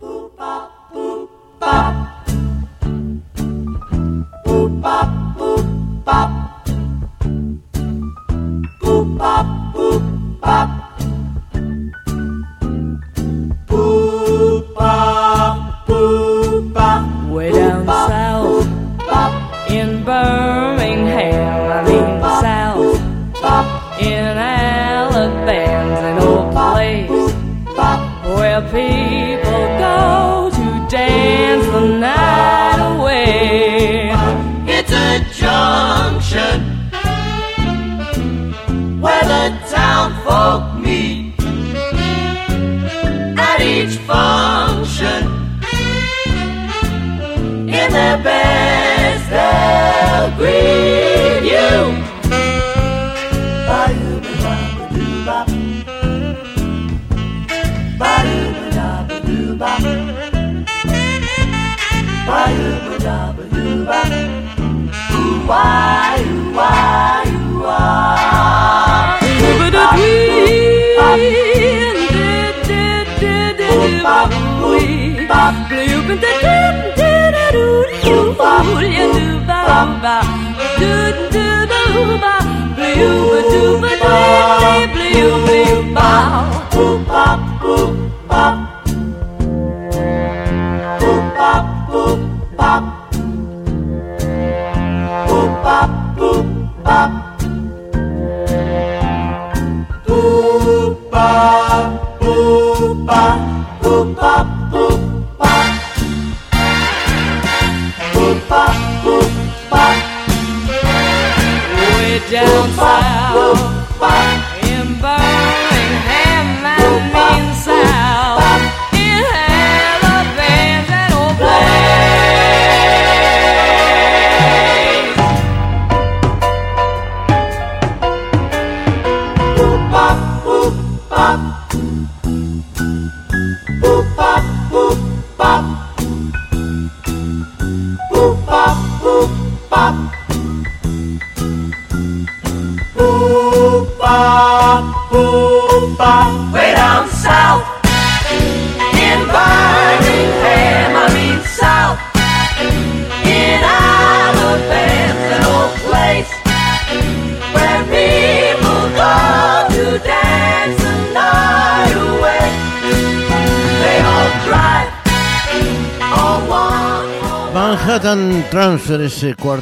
you. 82.96 83.25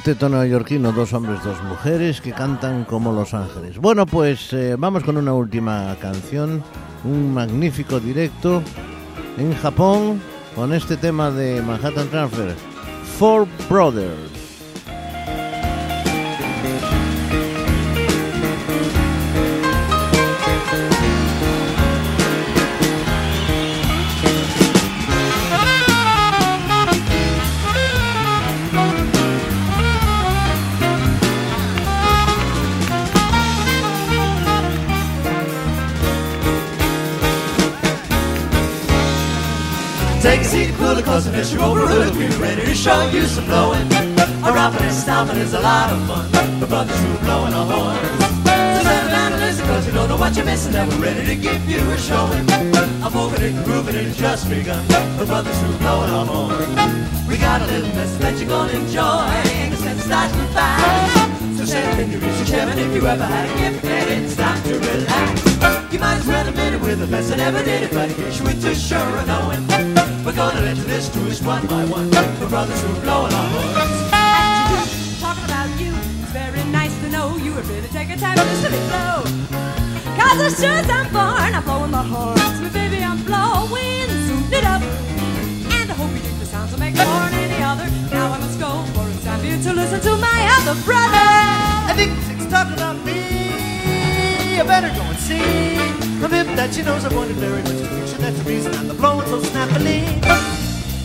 Cuarteto 0.05 0.29
neoyorquino, 0.29 0.93
dos 0.93 1.15
hombres, 1.15 1.43
dos 1.43 1.63
mujeres 1.63 2.21
que 2.21 2.33
cantan 2.33 2.85
como 2.85 3.11
Los 3.11 3.33
Ángeles. 3.33 3.79
Bueno, 3.79 4.05
pues 4.05 4.53
eh, 4.53 4.77
vamos 4.79 5.03
con 5.03 5.17
una 5.17 5.33
última 5.33 5.97
canción, 5.99 6.63
un 7.05 7.33
magnífico 7.33 7.99
directo 8.01 8.63
en 9.39 9.55
Japón 9.55 10.21
con 10.55 10.75
este 10.75 10.99
tema 10.99 11.31
de 11.31 11.63
Manhattan 11.63 12.09
Transfer, 12.09 12.55
Four 13.19 13.47
Brothers. 13.71 14.34
Show 42.85 43.09
you 43.09 43.23
some 43.23 43.47
blowing. 43.47 43.89
A 44.45 44.53
romping 44.53 44.83
and 44.83 44.93
stomping 44.93 45.39
is 45.39 45.55
a 45.55 45.61
lot 45.61 45.91
of 45.91 46.07
fun. 46.07 46.61
The 46.61 46.67
brothers 46.67 47.01
who 47.01 47.15
are 47.15 47.25
blowing 47.25 47.55
a 47.55 47.65
horn. 47.65 47.97
So 48.45 48.83
settle 48.85 49.09
down 49.09 49.33
and 49.33 49.41
listen, 49.41 49.65
cause 49.65 49.87
you 49.87 49.93
don't 49.95 50.11
know 50.11 50.19
what 50.19 50.37
you're 50.37 50.45
missing. 50.45 50.75
And 50.75 50.93
we're 50.93 51.01
ready 51.01 51.25
to 51.25 51.35
give 51.35 51.65
you 51.67 51.81
a 51.81 51.97
showing. 51.97 52.45
I'm 53.01 53.11
moving 53.11 53.41
and 53.41 53.65
grooving 53.65 53.97
and 53.97 54.09
it's 54.09 54.19
just 54.19 54.51
begun. 54.51 54.87
The 55.17 55.25
brothers 55.25 55.59
who 55.63 55.73
are 55.73 55.79
blowing 55.79 56.11
a 56.13 56.25
horn. 56.29 57.27
We 57.27 57.39
got 57.39 57.63
a 57.63 57.67
little 57.73 57.89
message 57.97 58.21
that 58.21 58.37
you're 58.37 58.51
gonna 58.51 58.77
enjoy. 58.77 59.33
A 59.73 59.77
sense 59.77 60.05
starting 60.05 60.37
to 60.37 60.47
fast. 60.53 61.57
So 61.57 61.65
settle 61.65 62.05
in 62.05 62.11
your 62.11 62.23
easy 62.23 62.45
chair, 62.45 62.69
and 62.69 62.79
if 62.79 62.93
you 62.93 63.07
ever 63.07 63.25
had 63.25 63.49
a 63.49 63.59
gift, 63.61 63.83
then 63.83 64.25
it's 64.25 64.37
time 64.37 64.63
to 64.65 64.75
relax. 64.75 65.91
You 65.91 65.99
might 66.01 66.17
as 66.17 66.27
well 66.27 66.47
admit 66.47 66.75
it 66.75 66.81
with 66.83 67.01
the 67.01 67.07
best 67.07 67.31
that 67.31 67.41
ever 67.41 67.65
did 67.65 67.85
it, 67.85 67.93
but 67.95 68.11
you 68.11 68.61
too 68.61 68.75
sure 68.75 68.99
of 69.01 69.27
knowing, 69.27 69.94
we're 70.25 70.33
gonna 70.33 70.61
let 70.63 70.77
you 70.77 70.85
listen 70.85 71.13
to 71.21 71.31
us 71.31 71.43
one 71.43 71.67
by 71.67 71.85
one. 71.85 72.09
The 72.09 72.47
brothers 72.49 72.81
who 72.81 72.97
are 72.97 73.01
blowing 73.03 73.33
our 73.33 73.49
horns. 73.53 75.21
Talking 75.21 75.45
about 75.45 75.69
you, 75.79 75.93
it's 76.23 76.33
very 76.33 76.65
nice 76.73 76.95
to 77.03 77.11
know 77.11 77.37
you 77.37 77.53
would 77.53 77.67
really 77.67 77.89
take 77.89 78.09
a 78.09 78.17
time 78.17 78.37
to 78.37 78.45
listen 78.45 78.73
to 78.73 78.79
me 78.79 78.89
blow. 78.89 79.23
Cause 80.17 80.41
as 80.41 80.59
sure 80.59 80.71
as 80.81 80.89
I'm 80.89 81.13
born, 81.13 81.53
I'm 81.55 81.63
blowing 81.63 81.91
my 81.91 82.03
horn. 82.03 82.39
So 82.57 82.71
baby, 82.73 83.05
I'm 83.05 83.23
blowing, 83.25 84.09
zoom 84.25 84.53
it 84.53 84.65
up. 84.65 84.81
And 85.77 85.91
I 85.93 85.95
hope 85.95 86.11
you 86.13 86.21
think 86.21 86.39
the 86.39 86.47
sounds 86.47 86.73
will 86.73 86.81
make 86.81 86.97
more 86.97 87.29
than 87.29 87.45
any 87.45 87.63
other. 87.63 87.87
Now 88.11 88.33
I 88.33 88.39
must 88.39 88.59
go, 88.59 88.83
for 88.95 89.09
it's 89.11 89.25
time 89.25 89.41
for 89.41 89.47
you 89.47 89.61
to 89.63 89.73
listen 89.75 90.01
to 90.01 90.17
my 90.17 90.41
other 90.57 90.81
brother. 90.85 91.29
I 91.91 91.93
think 91.95 92.13
it's 92.33 92.51
talking 92.51 92.75
about 92.75 92.97
me. 93.05 94.57
You 94.57 94.65
better 94.65 94.89
go 94.89 95.03
and 95.03 95.19
see. 95.19 95.94
The 96.25 96.31
bip 96.31 96.57
that 96.57 96.73
she 96.73 96.81
knows 96.81 97.05
I 97.05 97.13
wanted 97.13 97.37
very 97.37 97.61
much 97.61 97.85
attention. 97.85 98.17
That's 98.25 98.39
the 98.41 98.49
reason 98.49 98.73
I'm 98.81 98.89
the 98.89 98.97
blowing 98.97 99.29
so 99.29 99.45
snappily. 99.45 100.09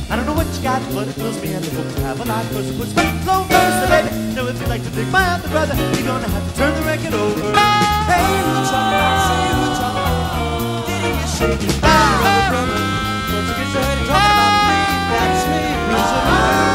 I 0.07 0.15
don't 0.15 0.23
know 0.23 0.31
what 0.31 0.47
you 0.47 0.63
got, 0.63 0.79
but 0.95 1.11
it 1.11 1.19
fills 1.19 1.35
me 1.43 1.51
and 1.51 1.59
the 1.59 1.75
hope 1.75 1.91
to 1.91 2.01
have 2.07 2.23
a 2.23 2.23
lot. 2.23 2.47
Cause 2.55 2.71
it 2.71 2.79
puts 2.79 2.95
me 2.95 3.03
flow 3.27 3.43
first, 3.51 3.91
baby. 3.91 4.15
Now 4.31 4.47
if 4.47 4.55
you'd 4.55 4.71
like 4.71 4.79
to 4.79 4.89
dig 4.95 5.11
my 5.11 5.35
other 5.35 5.51
brother, 5.51 5.75
you're 5.75 6.07
gonna 6.07 6.23
have 6.23 6.45
to 6.47 6.53
turn 6.55 6.71
the 6.71 6.87
record 6.87 7.11
over. 7.19 7.51
Hey, 7.51 8.31
talking 8.63 8.95
about? 8.95 9.27
Say 9.27 9.43
who's 9.59 9.75
talking 9.75 10.07
about? 10.07 10.87
Did 10.87 11.67
you 11.67 11.67
it? 11.67 11.83
Ah, 11.83 12.15
brother, 12.23 12.55
brother. 12.55 12.79
Don't 12.79 13.43
you 13.43 13.55
get 13.59 13.67
started 13.75 14.07
talking 14.07 14.23
about 14.23 14.71
me? 14.71 14.79
That's 15.19 15.43
me. 15.51 15.67
Who's 15.83 16.68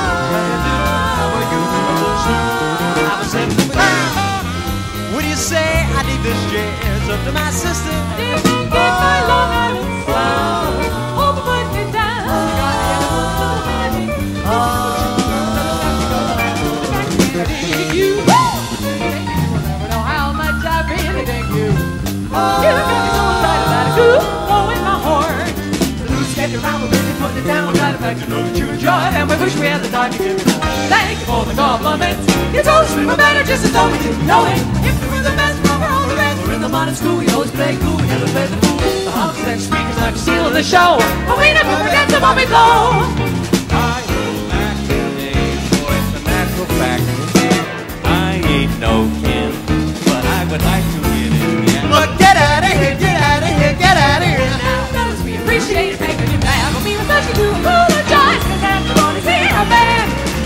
you 5.35 5.41
say? 5.41 5.82
I 5.99 6.03
need 6.07 6.22
this 6.22 6.41
jazz 6.53 7.09
up 7.09 7.24
to 7.24 7.32
my 7.32 7.51
sister. 7.51 7.91
Did 8.16 8.39
you 8.47 8.70
get 8.70 8.93
my 9.03 9.26
love 9.26 9.53
wish 29.45 29.57
we 29.61 29.66
had 29.66 29.84
the 29.84 29.92
time 29.92 30.11
to 30.11 30.16
give 30.16 30.40
it 30.40 30.49
Thank 30.88 31.20
you 31.20 31.26
for 31.28 31.45
the 31.45 31.53
compliments. 31.53 32.24
You 32.57 32.62
told 32.64 32.88
us 32.88 32.97
we 32.97 33.05
were 33.05 33.16
better 33.16 33.45
just 33.45 33.64
as 33.64 33.72
though 33.72 33.92
we 33.92 33.99
didn't 34.01 34.26
know 34.26 34.45
it. 34.49 34.57
If 34.88 34.97
we 35.05 35.07
were 35.12 35.20
the 35.20 35.36
best, 35.36 35.61
we 35.61 35.68
were 35.68 35.90
all 35.92 36.09
the 36.09 36.16
best. 36.16 36.40
We're 36.49 36.55
in 36.57 36.62
the 36.64 36.68
modern 36.68 36.95
school, 36.95 37.16
we 37.20 37.28
always 37.28 37.51
play 37.53 37.76
cool, 37.76 37.97
we 38.01 38.07
never 38.09 38.24
play 38.32 38.47
the 38.49 38.57
fool. 38.64 38.80
The 39.05 39.12
honks 39.12 39.45
and 39.45 39.61
speakers 39.61 39.99
like 40.01 40.16
Stealing 40.16 40.55
the 40.57 40.64
show, 40.64 40.97
but 41.28 41.36
we 41.36 41.53
never 41.53 41.76
forget 41.84 42.09
the 42.09 42.20
moment 42.24 42.49
blow. 42.49 43.05
I 43.68 44.01
go 44.09 44.24
back 44.49 44.76
boy, 45.76 45.92
it's 45.92 46.12
a 46.16 46.22
natural 46.24 46.68
fact. 46.80 47.05
I 48.05 48.40
ain't 48.49 48.72
no 48.80 49.05
kin, 49.20 49.53
but 50.09 50.24
I 50.24 50.40
would 50.49 50.64
like 50.64 50.86
to 50.88 50.99
get 51.05 51.32
in. 51.36 51.68
Yeah. 51.68 51.92
But 51.92 52.09
get 52.16 52.36
out 52.40 52.64
of 52.64 52.74
here, 52.80 52.97
get 52.97 53.16
out 53.20 53.45
of 53.45 53.53
here, 53.61 53.74
get 53.76 53.97
out 54.09 54.20
of 54.24 54.28
here. 54.28 54.49
Now, 54.64 54.88
fellas, 54.95 55.20
we 55.20 55.36
appreciate 55.36 55.92
it, 55.97 56.01
making 56.01 56.32
you 56.32 56.40
mad, 56.40 56.72
but 56.72 56.82
we 56.84 56.97
especially 56.97 57.36
do 57.36 57.47
apologize, 57.53 57.92
cause 57.92 57.93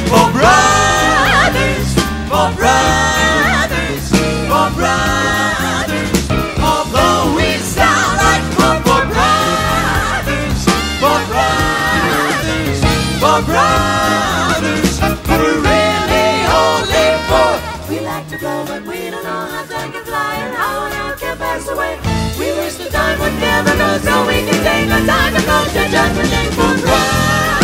For 0.09 0.27
brothers, 0.33 1.89
for 2.33 2.49
brothers, 2.57 4.05
for 4.49 4.67
brothers. 4.73 6.17
Although 6.59 7.37
we 7.37 7.49
sound 7.61 8.17
like 8.17 8.45
for, 8.57 8.75
for 8.89 9.03
brothers, 9.13 10.61
for 10.97 11.19
brothers, 11.29 12.81
for 13.21 13.39
brothers. 13.45 14.95
We're 15.29 15.61
really 15.61 16.29
only 16.49 17.09
for. 17.29 17.53
We 17.89 18.01
like 18.01 18.27
to 18.29 18.39
blow, 18.39 18.65
but 18.65 18.83
we 18.89 19.11
don't 19.11 19.23
know 19.23 19.45
how 19.53 19.63
to 19.63 19.93
can 19.93 20.05
fly 20.05 20.35
and 20.41 20.57
how 20.57 20.87
an 20.87 20.93
hour 20.93 21.17
can 21.17 21.37
pass 21.37 21.69
away. 21.69 21.99
We 22.39 22.53
wish 22.59 22.77
the 22.77 22.89
time 22.91 23.21
would 23.21 23.35
never 23.41 23.77
go, 23.77 23.99
so 23.99 24.27
we 24.27 24.41
can 24.47 24.59
take 24.65 24.89
the 24.89 25.01
time 25.07 25.35
to 25.37 25.43
go 25.45 25.65
to 25.65 25.89
judgment 25.93 26.31
day 26.31 26.49
for 26.57 26.73
brothers, 26.81 27.58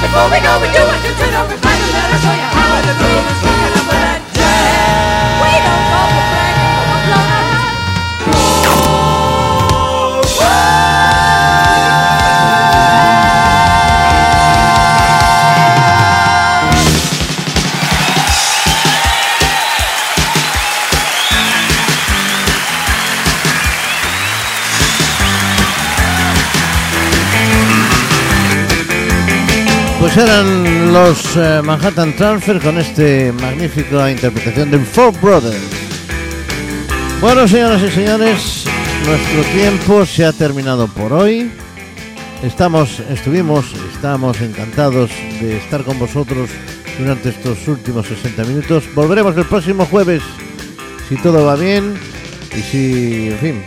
before 0.00 0.30
we 0.30 0.40
go, 0.40 0.58
we 0.60 0.68
do 0.72 0.80
want 0.80 1.02
to 1.02 1.12
turn 1.14 1.34
over 1.34 1.56
find 1.58 1.80
the 1.82 1.92
letter, 1.92 2.18
show 2.18 2.32
you 2.32 2.48
how 2.56 2.80
the 2.82 2.94
groove 2.98 3.44
is 3.44 3.49
Pues 30.12 30.28
eran 30.28 30.92
los 30.92 31.36
eh, 31.36 31.62
Manhattan 31.62 32.16
Transfer 32.16 32.60
con 32.60 32.78
este 32.78 33.30
magnífica 33.30 34.10
interpretación 34.10 34.68
del 34.68 34.84
Four 34.84 35.12
Brothers. 35.20 35.56
Bueno, 37.20 37.46
señoras 37.46 37.80
y 37.80 37.90
señores, 37.92 38.64
nuestro 39.06 39.42
tiempo 39.52 40.04
se 40.04 40.24
ha 40.24 40.32
terminado 40.32 40.88
por 40.88 41.12
hoy. 41.12 41.52
Estamos, 42.42 42.98
estuvimos, 43.08 43.66
estamos 43.94 44.40
encantados 44.40 45.10
de 45.40 45.58
estar 45.58 45.84
con 45.84 45.96
vosotros 46.00 46.50
durante 46.98 47.28
estos 47.28 47.68
últimos 47.68 48.08
60 48.08 48.42
minutos. 48.46 48.92
Volveremos 48.96 49.36
el 49.36 49.44
próximo 49.44 49.86
jueves, 49.86 50.22
si 51.08 51.14
todo 51.18 51.44
va 51.46 51.54
bien 51.54 51.94
y 52.56 52.62
si, 52.62 53.28
en 53.28 53.38
fin, 53.38 53.62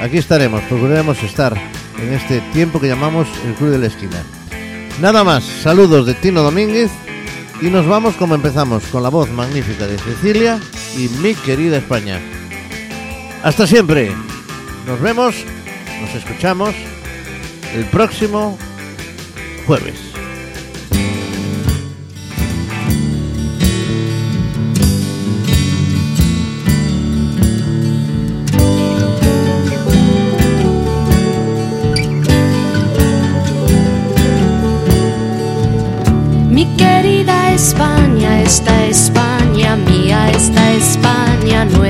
aquí 0.00 0.18
estaremos, 0.18 0.60
procuraremos 0.62 1.22
estar 1.22 1.54
en 2.02 2.14
este 2.14 2.40
tiempo 2.52 2.80
que 2.80 2.88
llamamos 2.88 3.28
el 3.46 3.54
Club 3.54 3.70
de 3.70 3.78
la 3.78 3.86
Esquina. 3.86 4.24
Nada 5.00 5.22
más, 5.22 5.44
saludos 5.44 6.06
de 6.06 6.14
Tino 6.14 6.42
Domínguez 6.42 6.90
y 7.62 7.66
nos 7.66 7.86
vamos 7.86 8.16
como 8.16 8.34
empezamos, 8.34 8.82
con 8.88 9.04
la 9.04 9.08
voz 9.08 9.30
magnífica 9.30 9.86
de 9.86 9.96
Cecilia 9.96 10.58
y 10.96 11.08
mi 11.22 11.36
querida 11.36 11.76
España. 11.76 12.20
Hasta 13.44 13.68
siempre, 13.68 14.10
nos 14.86 15.00
vemos, 15.00 15.36
nos 16.00 16.14
escuchamos 16.16 16.74
el 17.76 17.84
próximo 17.84 18.58
jueves. 19.68 20.07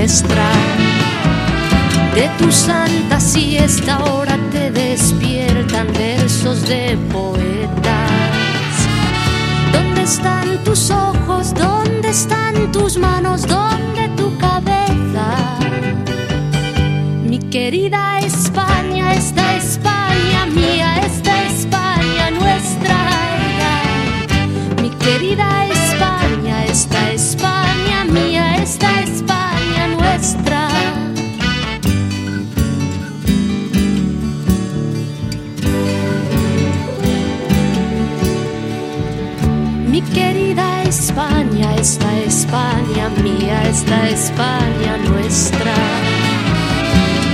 Nuestra. 0.09 0.50
De 2.14 2.28
tu 2.38 2.50
santa 2.50 3.20
siesta 3.20 3.96
ahora 3.96 4.38
te 4.50 4.70
despiertan 4.70 5.86
versos 5.92 6.66
de 6.66 6.96
poetas. 7.12 8.72
¿Dónde 9.70 10.02
están 10.02 10.64
tus 10.64 10.90
ojos? 10.90 11.52
¿Dónde 11.52 12.09
están 12.09 12.72
tus 12.72 12.96
manos? 12.96 13.46
¿Dónde 13.46 14.09
tu 14.16 14.36
cabeza? 14.38 15.26
Mi 17.22 17.38
querida 17.38 18.20
esta 43.78 44.08
España 44.08 44.96
nuestra. 45.08 45.74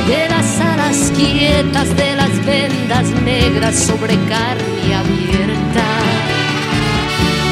De 0.06 0.28
las 0.28 0.60
alas 0.60 1.10
quietas, 1.16 1.96
de 1.96 2.16
las 2.16 2.34
vendas 2.44 3.06
negras 3.22 3.74
sobre 3.74 4.14
carne 4.28 4.94
abierta. 5.02 5.88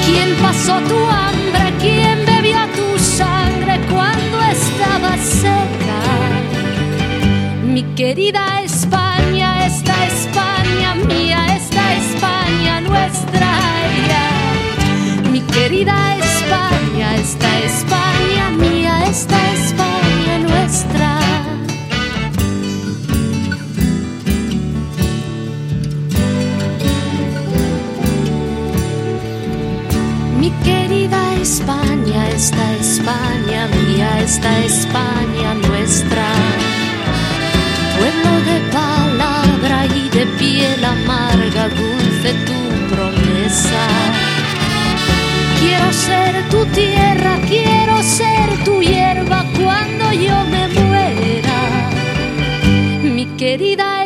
¿Quién 0.05 0.34
pasó 0.43 0.74
tu 0.90 0.99
hambre? 1.20 1.64
¿Quién 1.80 2.18
bebió 2.26 2.59
tu 2.76 2.99
sangre 2.99 3.80
cuando 3.90 4.36
estaba 4.59 5.16
seca? 5.16 6.01
Mi 7.64 7.84
querida 7.95 8.61
España, 31.53 32.31
esta 32.31 32.65
España 32.77 33.69
mía, 33.85 34.21
esta 34.21 34.59
España 34.61 35.53
nuestra. 35.69 36.27
Pueblo 37.99 38.33
de 38.51 38.59
palabra 38.73 39.85
y 39.85 40.09
de 40.09 40.25
piel 40.39 40.83
amarga, 40.83 41.69
dulce 41.69 42.33
tu 42.47 42.95
promesa. 42.95 43.85
Quiero 45.61 45.93
ser 45.93 46.49
tu 46.49 46.65
tierra, 46.73 47.39
quiero 47.47 48.03
ser 48.03 48.65
tu 48.65 48.81
hierba 48.81 49.45
cuando 49.61 50.11
yo 50.11 50.37
me 50.53 50.69
muera. 50.69 51.61
Mi 53.03 53.27
querida 53.37 54.02